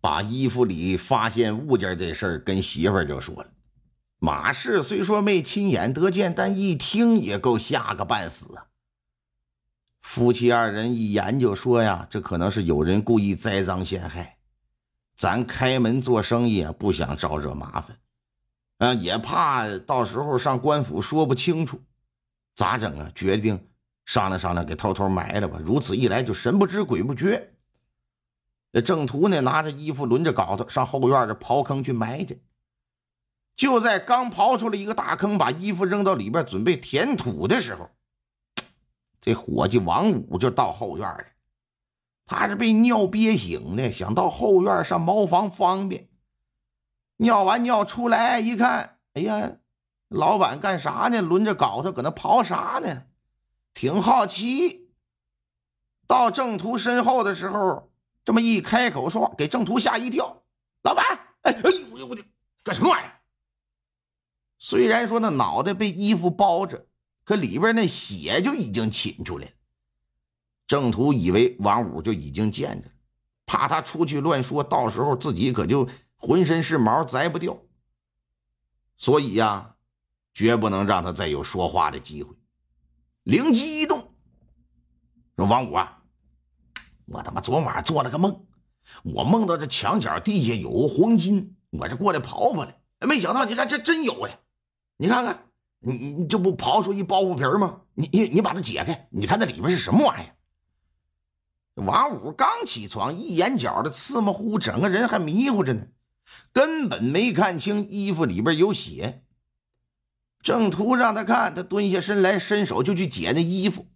[0.00, 3.50] 把衣服里发现物件这事儿跟媳妇儿就说了。
[4.18, 8.66] 马氏虽说没亲眼得见，但一听也够吓个半死啊。
[10.02, 14.38] 夫妻二人一研究说呀，这可能是有人故意栽赃陷害。
[15.14, 17.98] 咱开门做生意啊，不想招惹麻烦，
[18.78, 21.78] 嗯，也怕到时候上官府说不清楚，
[22.54, 23.10] 咋整啊？
[23.14, 23.62] 决定
[24.06, 25.60] 商量商量，给偷偷埋了吧。
[25.62, 27.52] 如此一来，就神不知鬼不觉。
[28.72, 32.42] 这郑屠呢，拿着衣服轮着镐头上后院这刨坑去埋去。
[33.56, 37.90] 就在刚刨出了一个大坑，把衣服扔到里边准备填土的时候，
[39.20, 41.24] 这伙计王五就到后院了。
[42.24, 46.08] 他是被尿憋醒的，想到后院上茅房方便。
[47.16, 49.56] 尿完尿出来一看，哎呀，
[50.08, 51.20] 老板干啥呢？
[51.20, 53.02] 轮着镐头搁那刨啥呢？
[53.74, 54.88] 挺好奇。
[56.06, 57.89] 到郑屠身后的时候，
[58.24, 60.42] 这么一开口说话，给郑屠吓一跳。
[60.82, 61.04] 老板，
[61.42, 62.22] 哎哎呦我的，
[62.62, 63.20] 干什么玩意儿？
[64.58, 66.86] 虽然说那脑袋被衣服包着，
[67.24, 69.52] 可里边那血就已经沁出来了。
[70.66, 72.94] 郑屠以为王五就已经见着了，
[73.46, 77.58] 怕他出去乱说，到时候自己可就浑身是毛，摘不掉。
[78.96, 79.76] 所以呀，
[80.32, 82.36] 绝不能让他再有说话的机会。
[83.22, 84.14] 灵机一动，
[85.36, 85.99] 说：“王五啊，
[87.10, 88.46] 我他妈昨晚做了个梦，
[89.02, 94.38] 我梦到这墙角地下有黄金，我这过来刨刨来，没想到你看这真有哎！
[94.96, 95.42] 你看看，
[95.80, 97.80] 你你这不刨出一包袱皮吗？
[97.94, 100.36] 你你你把它解开，你看那里边是什么玩意儿？”
[101.84, 105.86] 王五刚起床，一眼角的刺模糊，整个人还迷糊着呢，
[106.52, 109.24] 根本没看清衣服里边有血。
[110.42, 113.86] 郑屠让他看，他蹲下身来，伸手就去解那衣服。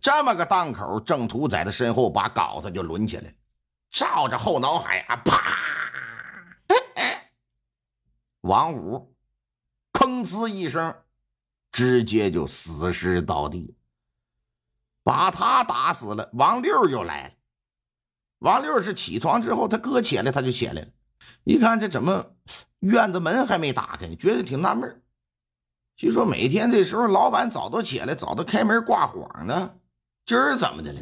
[0.00, 3.34] 这么个档口，郑屠在他身后把镐子就抡起来，
[3.90, 5.58] 照着后脑海啊，啪！
[8.42, 9.14] 王五
[9.92, 10.94] 吭哧一声，
[11.72, 13.76] 直接就死尸倒地。
[15.02, 17.34] 把他打死了，王六又来了。
[18.40, 20.88] 王六是起床之后，他哥起来，他就起来了。
[21.44, 22.34] 一看这怎么
[22.80, 25.02] 院子门还没打开，觉得挺纳闷。
[25.96, 29.76] 据说每天这时候，老板早都起来，早都开门挂幌呢。
[30.26, 31.00] 今儿怎么的了？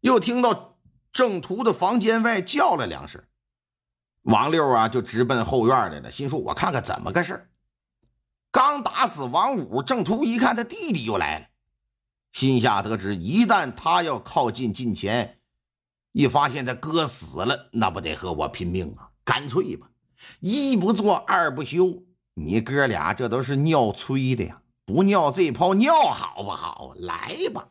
[0.00, 0.78] 又听到
[1.12, 3.22] 郑屠的房间外叫了两声，
[4.22, 7.50] 王六啊就直奔后院来了，心说：“我看看怎么个事儿。”
[8.52, 11.46] 刚打死王五，郑屠一看他弟弟又来了。
[12.30, 15.40] 心下得知，一旦他要靠近近前，
[16.12, 19.10] 一发现他哥死了，那不得和我拼命啊！
[19.24, 19.90] 干脆吧，
[20.38, 26.92] 一不做二不休，你哥俩这都是尿催的呀，不尿这泡尿好不好？
[26.96, 27.68] 来吧！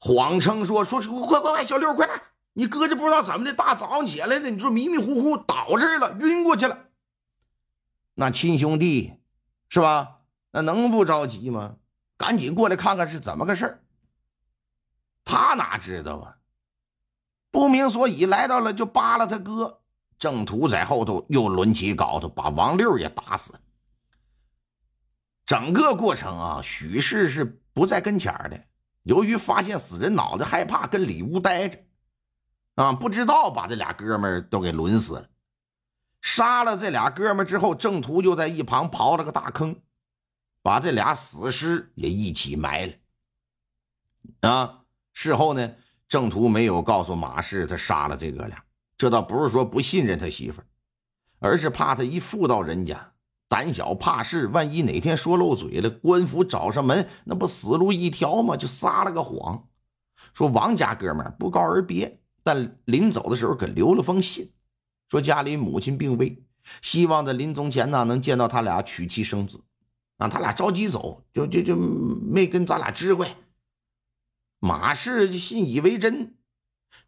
[0.00, 2.22] 谎称说说快快快，小六快点！
[2.52, 6.86] 你哥这不知道怎么的，大早上起来的，你说迷迷糊糊倒这儿了，晕过去了。
[8.14, 9.14] 那亲兄弟
[9.68, 10.18] 是吧？
[10.50, 11.76] 那能不着急吗？
[12.16, 13.82] 赶紧过来看看是怎么个事儿。
[15.24, 16.36] 他哪知道啊？
[17.50, 19.82] 不明所以，来到了就扒拉他哥。
[20.18, 23.54] 郑屠在后头又抡起镐头，把王六也打死。
[25.46, 28.64] 整个过程啊，许氏是不在跟前的。
[29.04, 31.78] 由于发现死人脑袋，害怕跟里屋待着，
[32.74, 35.28] 啊，不知道把这俩哥们都给抡死了。
[36.20, 39.80] 杀了这俩哥们之后，郑屠就在一旁刨了个大坑。
[40.60, 42.92] 把这俩死尸也一起埋了。
[44.40, 45.76] 啊，事后呢，
[46.08, 48.62] 郑屠没有告诉马氏他杀了这哥俩，
[48.98, 50.60] 这倒不是说不信任他媳妇
[51.38, 53.12] 而是怕他一妇道人家，
[53.48, 58.56] 胆小怕事，万一哪天说漏嘴了，官府找上门，那不死路一条吗？
[58.56, 59.68] 就撒了个谎，
[60.34, 64.50] 说王家哥们不告而别，但临走的时候可留了封信，
[65.08, 66.42] 说家里母亲病危，
[66.82, 69.60] 希望在临终前呢能见到他俩娶妻生子。
[70.16, 73.28] 让他俩着急走，就就就没跟咱俩知会。
[74.58, 76.34] 马氏信以为真，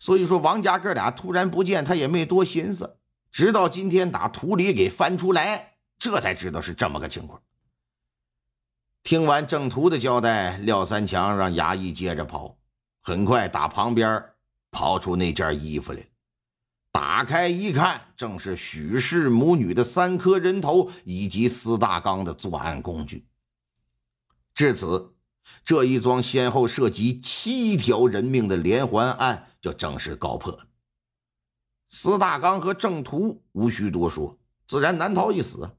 [0.01, 2.97] 所以说王家哥俩突然不见，他也没多寻思。
[3.31, 7.41] 直到今天打土里给翻出来，这才知道是这么个情况。
[9.05, 12.57] 听完郑屠的交代，廖三强让衙役接着刨，
[13.03, 14.25] 很快打旁边
[14.73, 16.05] 刨出那件衣服来。
[16.93, 23.27] 打开一看，正是许氏母女的三颗人头以及司大刚的作案工具。
[24.55, 25.15] 至此，
[25.65, 30.67] 这一桩先后涉及七条人命的连环案就正式告破了。
[31.89, 35.71] 司大刚和郑屠无需多说，自然难逃一死。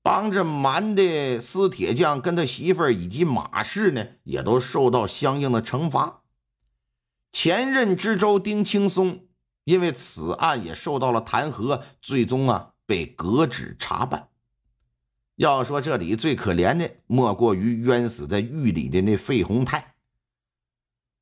[0.00, 6.22] 帮着瞒的司铁匠跟他媳妇儿以及马氏呢，也都受到相应的惩罚。
[7.32, 9.26] 前任知州丁青松
[9.64, 14.28] 因为此案也受到了弹劾，最终啊被革职查办。
[15.38, 19.94] 要说这里最可怜的，莫过于冤死在狱里的那费洪泰。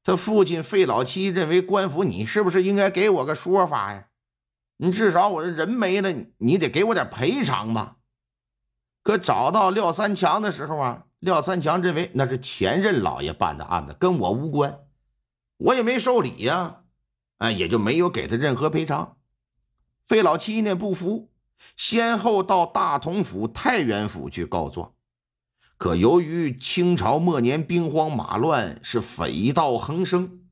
[0.02, 4.06] 他父亲费老七认为官府你是不是应该给我个说法呀？
[4.78, 7.98] 你至少我这人没了，你得给我点赔偿吧。
[9.02, 14.78] 可找到廖三强的时候啊，廖三强认为那是前任老爷办的案子，跟我无关，
[15.58, 16.84] 我也没受理呀，
[17.36, 19.18] 哎，也就没有给他任何赔偿。
[20.06, 21.28] 费老七呢不服，
[21.76, 24.94] 先后到大同府、太原府去告状，
[25.76, 30.46] 可由于清朝末年兵荒马乱，是匪盗横生，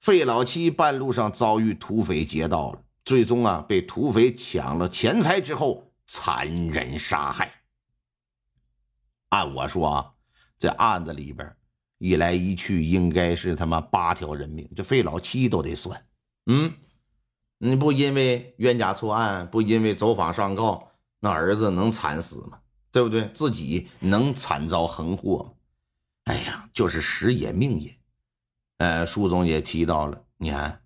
[0.00, 5.88] 费老七半路上遭遇土匪劫道了，最终啊被土匪抢了钱财之后。
[6.04, 7.62] 残忍杀害。
[9.30, 10.12] 按我说啊，
[10.58, 11.56] 这案子里边
[11.96, 16.04] 一来一去，应该是他妈八条人命，这费老七都得算。
[16.46, 16.70] 嗯，
[17.64, 22.58] 你不因为冤假错案，不因为走访上告，那儿子能惨死吗？
[22.90, 23.30] 对不对？
[23.32, 25.52] 自己能惨遭横祸吗？
[26.24, 27.94] 哎呀，就是时也命也。
[28.78, 30.82] 呃，书中也提到了，你看，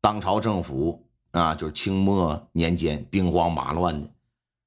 [0.00, 4.08] 当朝政府啊，就是清末年间兵荒马乱的。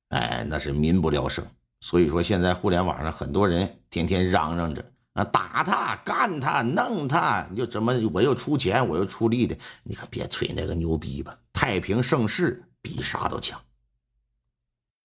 [0.09, 1.45] 哎，那是民不聊生。
[1.79, 11.37] 所以说，现在互联网上很多人天天嚷嚷着啊，打他、干他、弄他，你就怎么我又出钱，我又出力的，你可别吹那个牛逼吧。
[11.51, 13.59] 太平盛世比啥都强。